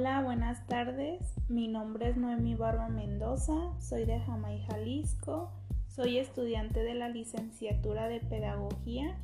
Hola, 0.00 0.22
buenas 0.22 0.64
tardes. 0.68 1.34
Mi 1.48 1.66
nombre 1.66 2.10
es 2.10 2.16
Noemi 2.16 2.54
Barba 2.54 2.88
Mendoza, 2.88 3.72
soy 3.80 4.04
de 4.04 4.20
Jamay, 4.20 4.64
Jalisco, 4.66 5.50
soy 5.88 6.18
estudiante 6.18 6.84
de 6.84 6.94
la 6.94 7.08
licenciatura 7.08 8.06
de 8.06 8.20
Pedagogía 8.20 9.18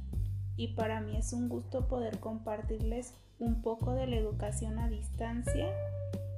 y 0.57 0.75
para 0.75 1.01
mí 1.01 1.17
es 1.17 1.33
un 1.33 1.49
gusto 1.49 1.87
poder 1.87 2.19
compartirles 2.19 3.15
un 3.39 3.63
poco 3.63 3.93
de 3.93 4.09
la 4.09 4.17
educación 4.17 4.81
a 4.81 4.89
distancia 4.89 5.73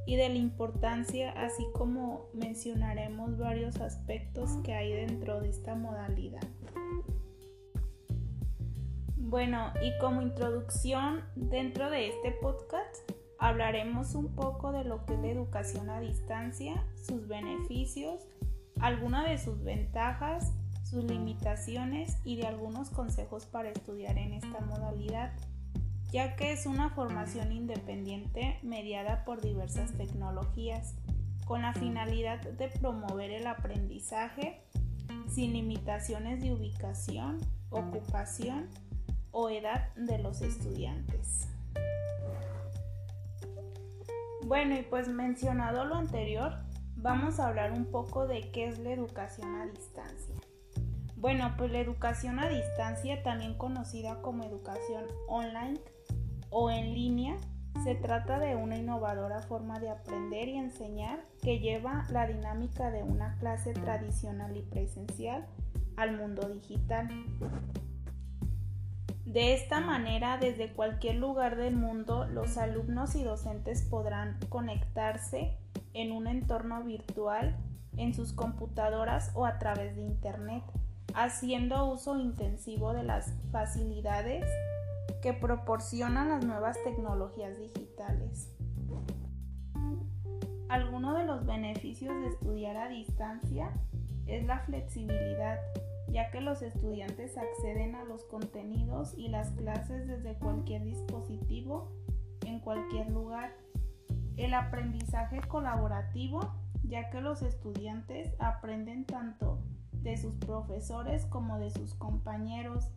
y 0.04 0.16
de 0.16 0.28
la 0.28 0.34
importancia, 0.36 1.32
así 1.32 1.64
como 1.72 2.26
mencionaremos 2.34 3.38
varios 3.38 3.80
aspectos 3.80 4.50
que 4.62 4.74
hay 4.74 4.92
dentro 4.92 5.40
de 5.40 5.48
esta 5.48 5.74
modalidad. 5.76 6.46
Bueno, 9.16 9.72
y 9.82 9.96
como 9.98 10.20
introducción 10.20 11.22
dentro 11.36 11.88
de 11.88 12.08
este 12.08 12.32
podcast 12.32 13.15
hablaremos 13.38 14.14
un 14.14 14.34
poco 14.34 14.72
de 14.72 14.84
lo 14.84 15.04
que 15.04 15.14
es 15.14 15.20
la 15.20 15.28
educación 15.28 15.90
a 15.90 16.00
distancia, 16.00 16.84
sus 16.94 17.28
beneficios, 17.28 18.26
algunas 18.80 19.28
de 19.28 19.38
sus 19.38 19.62
ventajas, 19.62 20.52
sus 20.82 21.04
limitaciones 21.04 22.18
y 22.24 22.36
de 22.36 22.46
algunos 22.46 22.90
consejos 22.90 23.46
para 23.46 23.70
estudiar 23.70 24.18
en 24.18 24.34
esta 24.34 24.60
modalidad, 24.60 25.32
ya 26.12 26.36
que 26.36 26.52
es 26.52 26.66
una 26.66 26.90
formación 26.90 27.52
independiente 27.52 28.58
mediada 28.62 29.24
por 29.24 29.40
diversas 29.40 29.92
tecnologías, 29.92 30.94
con 31.44 31.62
la 31.62 31.72
finalidad 31.72 32.40
de 32.40 32.68
promover 32.68 33.30
el 33.30 33.46
aprendizaje 33.46 34.62
sin 35.28 35.52
limitaciones 35.52 36.40
de 36.42 36.52
ubicación, 36.52 37.38
ocupación, 37.70 38.68
o 39.38 39.50
edad 39.50 39.94
de 39.96 40.18
los 40.18 40.40
estudiantes. 40.40 41.46
Bueno, 44.46 44.78
y 44.78 44.82
pues 44.82 45.08
mencionado 45.08 45.84
lo 45.86 45.96
anterior, 45.96 46.52
vamos 46.94 47.40
a 47.40 47.48
hablar 47.48 47.72
un 47.72 47.86
poco 47.86 48.28
de 48.28 48.52
qué 48.52 48.68
es 48.68 48.78
la 48.78 48.92
educación 48.92 49.56
a 49.56 49.66
distancia. 49.66 50.36
Bueno, 51.16 51.52
pues 51.58 51.72
la 51.72 51.80
educación 51.80 52.38
a 52.38 52.48
distancia, 52.48 53.24
también 53.24 53.58
conocida 53.58 54.22
como 54.22 54.44
educación 54.44 55.04
online 55.26 55.80
o 56.50 56.70
en 56.70 56.94
línea, 56.94 57.36
se 57.82 57.96
trata 57.96 58.38
de 58.38 58.54
una 58.54 58.78
innovadora 58.78 59.42
forma 59.42 59.80
de 59.80 59.90
aprender 59.90 60.48
y 60.48 60.58
enseñar 60.58 61.24
que 61.42 61.58
lleva 61.58 62.06
la 62.10 62.28
dinámica 62.28 62.92
de 62.92 63.02
una 63.02 63.36
clase 63.38 63.72
tradicional 63.72 64.56
y 64.56 64.62
presencial 64.62 65.44
al 65.96 66.16
mundo 66.16 66.48
digital. 66.48 67.08
De 69.36 69.52
esta 69.52 69.80
manera, 69.80 70.38
desde 70.38 70.72
cualquier 70.72 71.16
lugar 71.16 71.56
del 71.56 71.76
mundo, 71.76 72.24
los 72.24 72.56
alumnos 72.56 73.14
y 73.16 73.22
docentes 73.22 73.82
podrán 73.82 74.38
conectarse 74.48 75.52
en 75.92 76.12
un 76.12 76.26
entorno 76.26 76.82
virtual 76.82 77.54
en 77.98 78.14
sus 78.14 78.32
computadoras 78.32 79.32
o 79.34 79.44
a 79.44 79.58
través 79.58 79.94
de 79.94 80.00
Internet, 80.00 80.62
haciendo 81.12 81.84
uso 81.84 82.18
intensivo 82.18 82.94
de 82.94 83.02
las 83.02 83.34
facilidades 83.52 84.46
que 85.20 85.34
proporcionan 85.34 86.30
las 86.30 86.42
nuevas 86.42 86.82
tecnologías 86.82 87.58
digitales. 87.58 88.50
Alguno 90.70 91.12
de 91.12 91.26
los 91.26 91.44
beneficios 91.44 92.18
de 92.22 92.28
estudiar 92.28 92.78
a 92.78 92.88
distancia 92.88 93.70
es 94.26 94.46
la 94.46 94.60
flexibilidad 94.60 95.58
ya 96.08 96.30
que 96.30 96.40
los 96.40 96.62
estudiantes 96.62 97.36
acceden 97.36 97.94
a 97.94 98.04
los 98.04 98.24
contenidos 98.24 99.14
y 99.16 99.28
las 99.28 99.50
clases 99.52 100.06
desde 100.06 100.34
cualquier 100.34 100.84
dispositivo, 100.84 101.92
en 102.44 102.60
cualquier 102.60 103.10
lugar. 103.10 103.52
El 104.36 104.54
aprendizaje 104.54 105.40
colaborativo, 105.48 106.40
ya 106.84 107.10
que 107.10 107.20
los 107.20 107.42
estudiantes 107.42 108.34
aprenden 108.38 109.04
tanto 109.04 109.58
de 109.92 110.16
sus 110.16 110.34
profesores 110.34 111.24
como 111.26 111.58
de 111.58 111.70
sus 111.70 111.94
compañeros. 111.94 112.92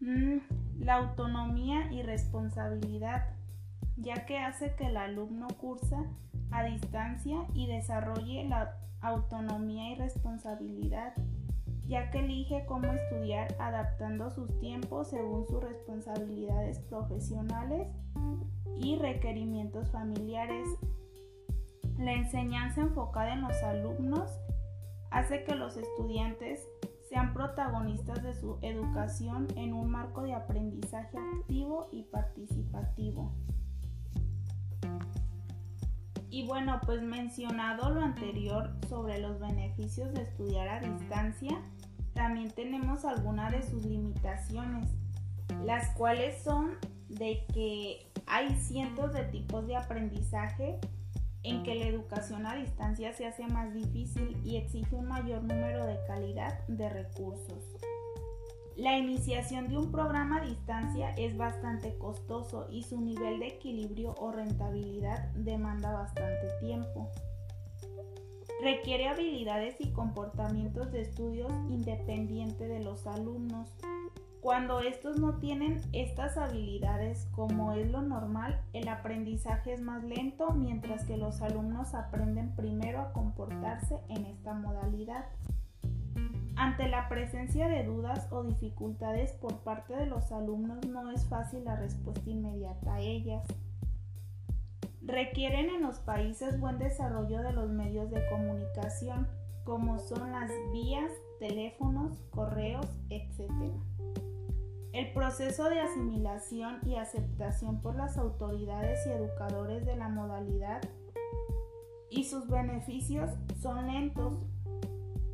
Mm, 0.00 0.38
la 0.80 0.94
autonomía 0.94 1.90
y 1.92 2.02
responsabilidad, 2.02 3.28
ya 3.96 4.26
que 4.26 4.38
hace 4.38 4.74
que 4.76 4.86
el 4.86 4.96
alumno 4.96 5.48
cursa 5.58 6.04
a 6.50 6.64
distancia 6.64 7.46
y 7.54 7.66
desarrolle 7.66 8.44
la 8.44 8.76
autonomía 9.00 9.92
y 9.92 9.94
responsabilidad 9.94 11.14
ya 11.90 12.08
que 12.12 12.20
elige 12.20 12.64
cómo 12.66 12.92
estudiar 12.92 13.52
adaptando 13.58 14.30
sus 14.30 14.56
tiempos 14.60 15.10
según 15.10 15.44
sus 15.48 15.60
responsabilidades 15.60 16.78
profesionales 16.78 17.88
y 18.76 18.96
requerimientos 18.96 19.90
familiares. 19.90 20.68
La 21.98 22.12
enseñanza 22.12 22.82
enfocada 22.82 23.32
en 23.32 23.42
los 23.42 23.60
alumnos 23.64 24.30
hace 25.10 25.42
que 25.42 25.56
los 25.56 25.76
estudiantes 25.76 26.64
sean 27.08 27.34
protagonistas 27.34 28.22
de 28.22 28.34
su 28.34 28.58
educación 28.62 29.48
en 29.56 29.74
un 29.74 29.90
marco 29.90 30.22
de 30.22 30.34
aprendizaje 30.34 31.18
activo 31.18 31.88
y 31.90 32.04
participativo. 32.04 33.34
Y 36.30 36.46
bueno, 36.46 36.80
pues 36.86 37.02
mencionado 37.02 37.90
lo 37.90 38.00
anterior 38.00 38.70
sobre 38.88 39.18
los 39.18 39.40
beneficios 39.40 40.14
de 40.14 40.22
estudiar 40.22 40.68
a 40.68 40.78
distancia, 40.78 41.60
también 42.20 42.50
tenemos 42.50 43.06
algunas 43.06 43.50
de 43.50 43.62
sus 43.62 43.82
limitaciones, 43.86 44.90
las 45.64 45.88
cuales 45.96 46.42
son 46.42 46.72
de 47.08 47.46
que 47.54 48.12
hay 48.26 48.54
cientos 48.56 49.14
de 49.14 49.24
tipos 49.24 49.66
de 49.66 49.76
aprendizaje 49.76 50.78
en 51.44 51.62
que 51.62 51.76
la 51.76 51.86
educación 51.86 52.44
a 52.44 52.56
distancia 52.56 53.14
se 53.14 53.26
hace 53.26 53.46
más 53.46 53.72
difícil 53.72 54.36
y 54.44 54.58
exige 54.58 54.96
un 54.96 55.08
mayor 55.08 55.42
número 55.44 55.86
de 55.86 55.96
calidad 56.06 56.58
de 56.68 56.90
recursos. 56.90 57.64
La 58.76 58.98
iniciación 58.98 59.68
de 59.68 59.78
un 59.78 59.90
programa 59.90 60.42
a 60.42 60.44
distancia 60.44 61.14
es 61.16 61.38
bastante 61.38 61.96
costoso 61.96 62.68
y 62.70 62.82
su 62.82 63.00
nivel 63.00 63.40
de 63.40 63.46
equilibrio 63.46 64.14
o 64.18 64.30
rentabilidad 64.30 65.30
demanda 65.36 65.90
bastante 65.94 66.48
tiempo. 66.60 67.10
Requiere 68.62 69.08
habilidades 69.08 69.76
y 69.78 69.90
comportamientos 69.92 70.92
de 70.92 71.00
estudios 71.00 71.50
independiente 71.70 72.68
de 72.68 72.80
los 72.80 73.06
alumnos. 73.06 73.74
Cuando 74.42 74.80
estos 74.80 75.18
no 75.18 75.38
tienen 75.38 75.80
estas 75.92 76.36
habilidades, 76.36 77.26
como 77.32 77.72
es 77.72 77.90
lo 77.90 78.02
normal, 78.02 78.60
el 78.74 78.88
aprendizaje 78.88 79.72
es 79.72 79.80
más 79.80 80.04
lento, 80.04 80.50
mientras 80.52 81.04
que 81.04 81.16
los 81.16 81.40
alumnos 81.40 81.94
aprenden 81.94 82.54
primero 82.54 83.00
a 83.00 83.12
comportarse 83.12 83.98
en 84.10 84.26
esta 84.26 84.52
modalidad. 84.52 85.24
Ante 86.56 86.88
la 86.88 87.08
presencia 87.08 87.66
de 87.68 87.84
dudas 87.84 88.30
o 88.30 88.42
dificultades 88.42 89.32
por 89.32 89.60
parte 89.60 89.96
de 89.96 90.04
los 90.04 90.32
alumnos 90.32 90.86
no 90.86 91.10
es 91.10 91.24
fácil 91.24 91.64
la 91.64 91.76
respuesta 91.76 92.28
inmediata 92.28 92.96
a 92.96 93.00
ellas 93.00 93.46
requieren 95.10 95.70
en 95.70 95.82
los 95.82 95.98
países 95.98 96.58
buen 96.60 96.78
desarrollo 96.78 97.42
de 97.42 97.52
los 97.52 97.70
medios 97.70 98.10
de 98.10 98.26
comunicación, 98.28 99.28
como 99.64 99.98
son 99.98 100.32
las 100.32 100.50
vías, 100.72 101.10
teléfonos, 101.38 102.18
correos, 102.30 102.86
etc. 103.10 103.50
El 104.92 105.12
proceso 105.12 105.68
de 105.68 105.80
asimilación 105.80 106.78
y 106.84 106.96
aceptación 106.96 107.80
por 107.80 107.96
las 107.96 108.18
autoridades 108.18 109.06
y 109.06 109.10
educadores 109.10 109.86
de 109.86 109.96
la 109.96 110.08
modalidad 110.08 110.80
y 112.10 112.24
sus 112.24 112.48
beneficios 112.48 113.30
son 113.60 113.86
lentos 113.86 114.34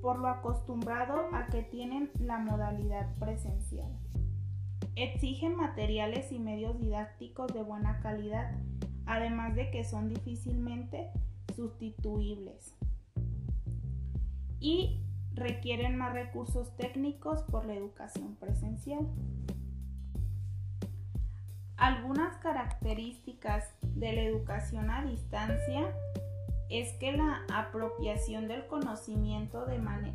por 0.03 0.19
lo 0.19 0.29
acostumbrado 0.29 1.29
a 1.33 1.47
que 1.47 1.63
tienen 1.63 2.11
la 2.21 2.39
modalidad 2.39 3.15
presencial. 3.19 3.91
Exigen 4.95 5.57
materiales 5.57 6.31
y 6.33 6.39
medios 6.39 6.79
didácticos 6.79 7.53
de 7.53 7.63
buena 7.63 8.01
calidad 8.01 8.53
además 9.07 9.55
de 9.55 9.71
que 9.71 9.85
son 9.85 10.09
difícilmente 10.09 11.11
sustituibles 11.55 12.75
y 14.61 15.01
requieren 15.35 15.97
más 15.97 16.13
recursos 16.13 16.77
técnicos 16.77 17.43
por 17.43 17.67
la 17.67 17.75
educación 17.75 18.37
presencial. 18.37 19.07
Algunas 21.77 22.39
características 22.39 23.65
de 23.83 24.13
la 24.13 24.23
educación 24.23 24.91
a 24.91 25.05
distancia 25.05 25.95
es 26.71 26.93
que 26.95 27.13
la 27.13 27.43
apropiación 27.53 28.49
del 28.49 28.67
conocimiento 28.67 29.67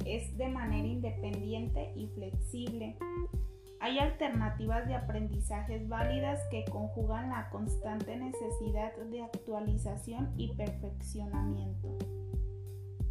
es 0.05 0.37
de 0.37 0.49
manera 0.49 0.87
independiente 0.87 1.93
y 1.95 2.07
flexible 2.07 2.97
hay 3.81 3.97
alternativas 3.97 4.87
de 4.87 4.93
aprendizajes 4.93 5.89
válidas 5.89 6.39
que 6.51 6.63
conjugan 6.65 7.29
la 7.29 7.49
constante 7.49 8.15
necesidad 8.15 8.95
de 8.95 9.23
actualización 9.23 10.31
y 10.37 10.53
perfeccionamiento. 10.53 11.97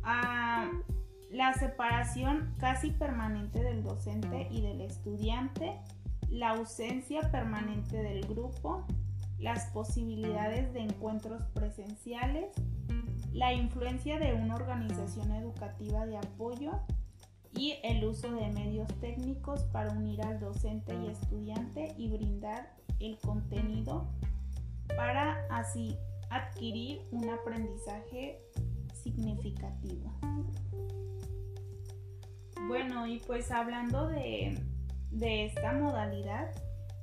Ah, 0.05 0.70
la 1.32 1.55
separación 1.55 2.55
casi 2.58 2.93
permanente 2.93 3.61
del 3.64 3.82
docente 3.82 4.46
y 4.49 4.62
del 4.62 4.81
estudiante, 4.82 5.76
la 6.28 6.50
ausencia 6.50 7.32
permanente 7.32 8.00
del 8.00 8.25
grupo, 8.28 8.87
las 9.40 9.66
posibilidades 9.73 10.73
de 10.73 10.82
encuentros 10.82 11.43
presenciales, 11.52 12.55
la 13.32 13.52
influencia 13.52 14.20
de 14.20 14.34
una 14.34 14.55
organización 14.55 15.32
educativa 15.32 16.06
de 16.06 16.16
apoyo 16.16 16.81
y 17.55 17.75
el 17.82 18.05
uso 18.05 18.31
de 18.32 18.49
medios 18.50 18.88
técnicos 19.00 19.64
para 19.64 19.91
unir 19.93 20.23
al 20.23 20.38
docente 20.38 20.94
y 20.94 21.08
estudiante 21.08 21.94
y 21.97 22.08
brindar 22.08 22.75
el 23.00 23.19
contenido 23.19 24.08
para 24.97 25.47
así 25.50 25.97
adquirir 26.31 27.02
un 27.11 27.29
aprendizaje 27.29 28.41
significativo. 28.93 30.12
Bueno, 32.69 33.06
y 33.06 33.19
pues 33.20 33.50
hablando 33.50 34.08
de, 34.08 34.56
esta 35.20 35.73
modalidad, 35.73 36.52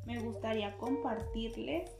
me 0.05 0.19
gustaría 0.19 0.77
compartirles 0.77 1.91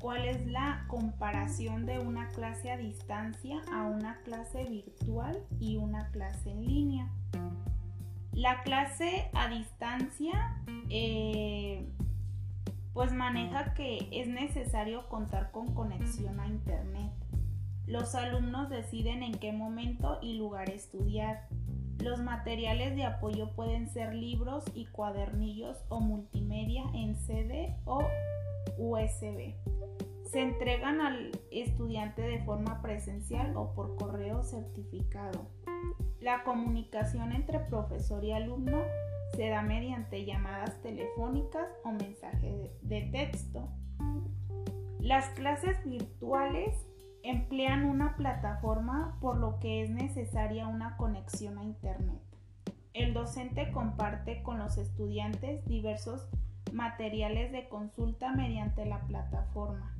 cuál 0.00 0.24
es 0.24 0.44
la 0.46 0.84
comparación 0.88 1.86
de 1.86 2.00
una 2.00 2.28
clase 2.30 2.72
a 2.72 2.76
distancia 2.76 3.62
a 3.72 3.84
una 3.84 4.20
clase 4.22 4.64
virtual 4.64 5.46
y 5.60 5.76
una 5.76 6.10
clase 6.10 6.50
en 6.50 6.66
línea. 6.66 7.12
La 8.34 8.62
clase 8.64 9.30
a 9.32 9.48
distancia 9.48 10.60
eh, 10.90 11.88
pues 12.92 13.12
maneja 13.12 13.74
que 13.74 14.08
es 14.10 14.26
necesario 14.26 15.08
contar 15.08 15.52
con 15.52 15.72
conexión 15.72 16.40
a 16.40 16.48
Internet. 16.48 17.12
Los 17.86 18.16
alumnos 18.16 18.70
deciden 18.70 19.22
en 19.22 19.34
qué 19.34 19.52
momento 19.52 20.18
y 20.20 20.34
lugar 20.34 20.68
estudiar. 20.70 21.46
Los 22.00 22.20
materiales 22.20 22.96
de 22.96 23.04
apoyo 23.04 23.54
pueden 23.54 23.88
ser 23.88 24.14
libros 24.14 24.64
y 24.74 24.86
cuadernillos 24.86 25.76
o 25.88 26.00
multimedia 26.00 26.82
en 26.92 27.14
CD 27.14 27.76
o 27.84 28.02
USB. 28.78 29.54
Se 30.24 30.40
entregan 30.40 31.00
al 31.00 31.30
estudiante 31.52 32.22
de 32.22 32.42
forma 32.44 32.82
presencial 32.82 33.56
o 33.56 33.74
por 33.74 33.96
correo 33.96 34.42
certificado. 34.42 35.46
La 36.24 36.42
comunicación 36.42 37.32
entre 37.32 37.58
profesor 37.58 38.24
y 38.24 38.32
alumno 38.32 38.80
se 39.36 39.50
da 39.50 39.60
mediante 39.60 40.24
llamadas 40.24 40.80
telefónicas 40.80 41.68
o 41.84 41.92
mensajes 41.92 42.70
de 42.80 43.02
texto. 43.12 43.68
Las 45.00 45.28
clases 45.34 45.76
virtuales 45.84 46.74
emplean 47.24 47.84
una 47.84 48.16
plataforma 48.16 49.18
por 49.20 49.36
lo 49.36 49.58
que 49.60 49.82
es 49.82 49.90
necesaria 49.90 50.66
una 50.66 50.96
conexión 50.96 51.58
a 51.58 51.64
Internet. 51.64 52.22
El 52.94 53.12
docente 53.12 53.70
comparte 53.70 54.42
con 54.42 54.58
los 54.58 54.78
estudiantes 54.78 55.62
diversos 55.66 56.26
materiales 56.72 57.52
de 57.52 57.68
consulta 57.68 58.32
mediante 58.32 58.86
la 58.86 59.00
plataforma. 59.00 59.94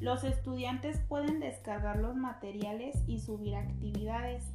Los 0.00 0.24
estudiantes 0.24 0.98
pueden 1.10 1.40
descargar 1.40 1.98
los 1.98 2.16
materiales 2.16 3.04
y 3.06 3.18
subir 3.18 3.54
actividades. 3.54 4.50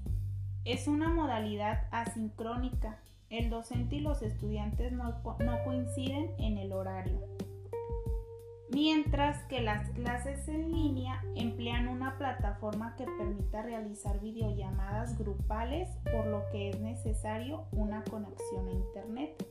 Es 0.67 0.89
una 0.89 1.07
modalidad 1.07 1.85
asincrónica. 1.91 2.99
El 3.29 3.49
docente 3.49 3.95
y 3.95 3.99
los 4.01 4.21
estudiantes 4.21 4.91
no, 4.91 5.23
coinciden 5.63 6.31
en 6.39 6.57
el 6.57 6.73
horario. 6.73 7.25
Mientras 8.73 9.41
que 9.45 9.61
las 9.61 9.89
clases 9.91 10.45
en 10.49 10.69
línea 10.69 11.23
emplean 11.37 11.87
una 11.87 12.17
plataforma 12.17 12.97
que 12.97 13.05
permita 13.05 13.61
realizar 13.61 14.19
videollamadas 14.19 15.17
grupales, 15.17 15.87
por 16.11 16.27
lo 16.27 16.43
que 16.51 16.71
es 16.71 16.81
necesario 16.81 17.63
una 17.71 18.03
conexión 18.03 18.67
a 18.67 18.71
Internet. 18.73 19.47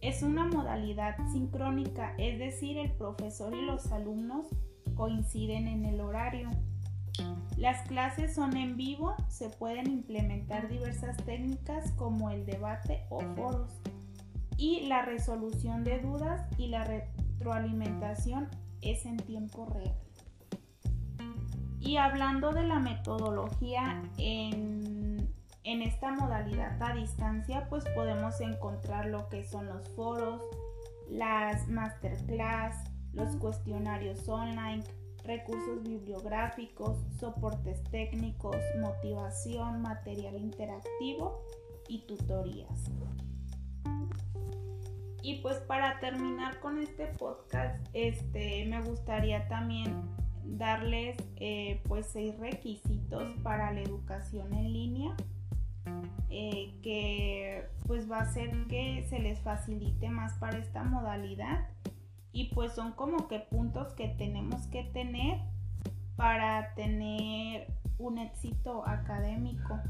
Es 0.00 0.22
una 0.22 0.44
modalidad 0.44 1.16
sincrónica, 1.32 2.14
es 2.18 2.38
decir, 2.38 2.78
el 2.78 2.92
profesor 2.92 3.52
y 3.52 3.62
los 3.62 3.90
alumnos 3.90 4.46
coinciden 4.94 5.66
en 5.66 5.86
el 5.86 6.00
horario. 6.00 6.50
Las 7.56 7.86
clases 7.88 8.34
son 8.34 8.56
en 8.56 8.76
vivo, 8.76 9.14
se 9.28 9.48
pueden 9.48 9.90
implementar 9.90 10.68
diversas 10.68 11.16
técnicas 11.24 11.90
como 11.92 12.30
el 12.30 12.44
debate 12.44 13.04
o 13.08 13.20
foros 13.34 13.72
y 14.58 14.86
la 14.86 15.02
resolución 15.02 15.84
de 15.84 16.00
dudas 16.00 16.46
y 16.58 16.68
la 16.68 16.84
retroalimentación 16.84 18.48
es 18.82 19.04
en 19.06 19.16
tiempo 19.16 19.66
real. 19.66 19.94
Y 21.80 21.98
hablando 21.98 22.52
de 22.52 22.64
la 22.64 22.78
metodología 22.78 24.02
en, 24.18 25.32
en 25.64 25.82
esta 25.82 26.12
modalidad 26.12 26.82
a 26.82 26.94
distancia, 26.94 27.68
pues 27.68 27.84
podemos 27.94 28.40
encontrar 28.40 29.06
lo 29.06 29.28
que 29.28 29.44
son 29.44 29.66
los 29.66 29.88
foros, 29.90 30.42
las 31.08 31.68
masterclass, 31.68 32.76
los 33.12 33.36
cuestionarios 33.36 34.28
online, 34.28 34.82
recursos 35.26 35.82
bibliográficos, 35.82 36.98
soportes 37.18 37.82
técnicos, 37.90 38.56
motivación, 38.80 39.82
material 39.82 40.36
interactivo 40.36 41.42
y 41.88 42.06
tutorías. 42.06 42.90
Y 45.22 45.40
pues 45.42 45.56
para 45.58 45.98
terminar 45.98 46.60
con 46.60 46.78
este 46.78 47.06
podcast, 47.06 47.84
este, 47.92 48.64
me 48.66 48.80
gustaría 48.82 49.48
también 49.48 49.92
darles 50.44 51.16
eh, 51.36 51.80
pues 51.88 52.06
seis 52.06 52.38
requisitos 52.38 53.36
para 53.42 53.72
la 53.72 53.80
educación 53.80 54.54
en 54.54 54.72
línea 54.72 55.16
eh, 56.30 56.74
que 56.82 57.66
pues 57.86 58.10
va 58.10 58.18
a 58.18 58.22
hacer 58.22 58.50
que 58.68 59.04
se 59.08 59.18
les 59.18 59.40
facilite 59.40 60.08
más 60.08 60.34
para 60.34 60.58
esta 60.58 60.84
modalidad 60.84 61.66
y 62.36 62.44
pues 62.52 62.72
son 62.72 62.92
como 62.92 63.28
que 63.28 63.38
puntos 63.40 63.94
que 63.94 64.08
tenemos 64.08 64.66
que 64.66 64.84
tener 64.84 65.40
para 66.16 66.74
tener 66.74 67.66
un 67.96 68.18
éxito 68.18 68.86
académico. 68.86 69.80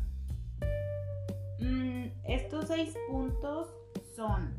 Mm, 1.58 2.04
estos 2.22 2.68
seis 2.68 2.96
puntos 3.10 3.66
son, 4.14 4.54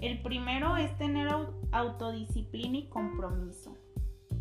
el 0.00 0.22
primero 0.22 0.76
es 0.76 0.92
tener 0.98 1.28
autodisciplina 1.70 2.78
y 2.78 2.88
compromiso. 2.88 3.76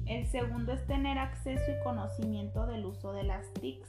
El 0.07 0.25
segundo 0.25 0.71
es 0.71 0.83
tener 0.87 1.19
acceso 1.19 1.63
y 1.71 1.83
conocimiento 1.83 2.65
del 2.65 2.85
uso 2.85 3.13
de 3.13 3.21
las 3.21 3.53
TICs. 3.53 3.87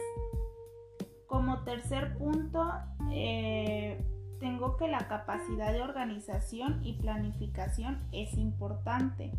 Como 1.27 1.65
tercer 1.65 2.19
punto, 2.19 2.71
eh, 3.13 3.99
tengo 4.41 4.77
que 4.77 4.89
la 4.89 5.09
capacidad 5.09 5.73
de 5.73 5.83
organización 5.83 6.85
y 6.85 6.95
planificación 6.95 8.01
es 8.13 8.35
importante. 8.35 9.33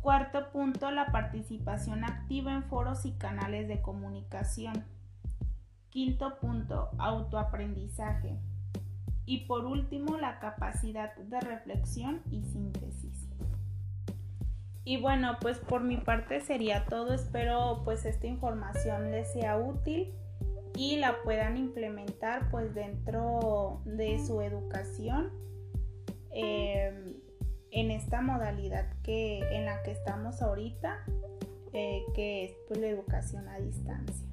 Cuarto 0.00 0.50
punto, 0.50 0.90
la 0.90 1.06
participación 1.12 2.04
activa 2.04 2.52
en 2.52 2.64
foros 2.64 3.06
y 3.06 3.12
canales 3.12 3.68
de 3.68 3.80
comunicación. 3.80 4.84
Quinto 5.90 6.38
punto, 6.40 6.90
autoaprendizaje. 6.98 8.40
Y 9.26 9.46
por 9.46 9.66
último, 9.66 10.16
la 10.16 10.40
capacidad 10.40 11.14
de 11.16 11.40
reflexión 11.40 12.22
y 12.30 12.42
síntesis. 12.42 13.28
Y 14.84 15.00
bueno, 15.00 15.36
pues 15.40 15.58
por 15.58 15.82
mi 15.82 15.96
parte 15.96 16.40
sería 16.40 16.84
todo. 16.86 17.14
Espero 17.14 17.82
pues 17.84 18.04
esta 18.04 18.26
información 18.26 19.12
les 19.12 19.32
sea 19.32 19.56
útil 19.56 20.12
y 20.74 20.96
la 20.96 21.22
puedan 21.22 21.56
implementar 21.56 22.50
pues 22.50 22.74
dentro 22.74 23.82
de 23.84 24.18
su 24.24 24.40
educación 24.40 25.30
em, 26.30 27.14
en 27.70 27.90
esta 27.90 28.20
modalidad 28.20 28.90
que 29.02 29.40
en 29.56 29.66
la 29.66 29.82
que 29.82 29.92
estamos 29.92 30.42
ahorita 30.42 31.04
eh, 31.72 32.02
que 32.14 32.44
es 32.44 32.52
pues, 32.68 32.80
la 32.80 32.88
educación 32.88 33.48
a 33.48 33.58
distancia 33.58 34.31